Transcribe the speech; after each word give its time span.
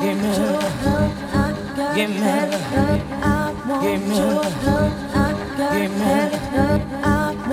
give 0.00 0.16
me, 0.16 0.30
give 1.94 2.10
me, 2.10 2.16
give 3.82 4.00
me, 4.00 4.00
give 4.00 4.00
me, 4.00 4.12
give 5.66 5.80
me, 5.80 5.92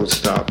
don't 0.00 0.10
stop. 0.10 0.50